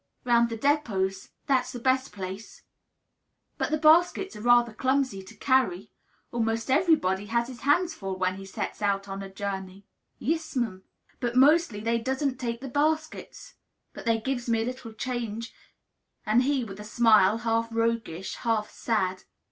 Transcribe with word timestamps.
"Round 0.23 0.49
the 0.49 0.57
depots. 0.57 1.29
That's 1.45 1.71
the 1.71 1.77
best 1.79 2.11
place." 2.11 2.63
"But 3.59 3.69
the 3.69 3.77
baskets 3.77 4.35
are 4.35 4.41
rather 4.41 4.73
clumsy 4.73 5.21
to 5.21 5.35
carry. 5.35 5.91
Almost 6.31 6.71
everybody 6.71 7.27
has 7.27 7.47
his 7.49 7.59
hands 7.59 7.93
full, 7.93 8.17
when 8.17 8.37
he 8.37 8.45
sets 8.47 8.81
out 8.81 9.07
on 9.07 9.21
a 9.21 9.29
journey." 9.29 9.85
"Yis'm; 10.17 10.81
but 11.19 11.35
mostly 11.35 11.81
they 11.81 11.99
doesn't 11.99 12.39
take 12.39 12.61
the 12.61 12.67
baskets. 12.67 13.53
But 13.93 14.05
they 14.07 14.19
gives 14.19 14.49
me 14.49 14.63
a 14.63 14.65
little 14.65 14.93
change," 14.93 15.53
said 16.25 16.41
he, 16.41 16.63
with 16.63 16.79
a 16.79 16.83
smile; 16.83 17.37
half 17.37 17.67
roguish, 17.71 18.37
half 18.37 18.71
sad. 18.71 19.25